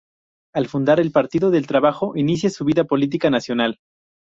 Al 0.55 0.67
fundar 0.67 0.99
el 0.99 1.11
Partido 1.11 1.51
del 1.51 1.67
Trabajo 1.67 2.15
inicia 2.17 2.49
su 2.49 2.65
vida 2.65 2.85
política 2.85 3.29
nacional. 3.29 3.77